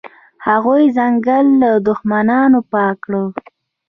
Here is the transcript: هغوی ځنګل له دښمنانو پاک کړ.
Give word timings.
هغوی 0.47 0.83
ځنګل 0.97 1.45
له 1.61 1.71
دښمنانو 1.87 2.59
پاک 2.71 2.95
کړ. 3.05 3.13